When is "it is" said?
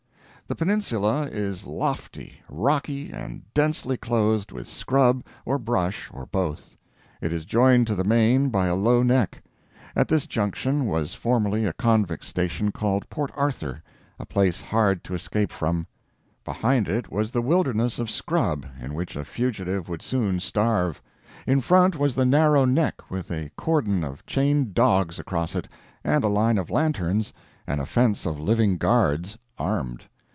7.21-7.45